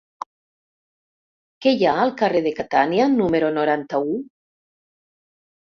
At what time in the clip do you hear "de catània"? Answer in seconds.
2.49-3.09